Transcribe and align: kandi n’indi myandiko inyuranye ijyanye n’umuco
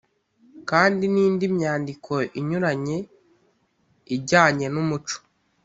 kandi 0.69 1.03
n’indi 1.13 1.45
myandiko 1.55 2.13
inyuranye 2.39 2.97
ijyanye 4.15 4.65
n’umuco 4.73 5.17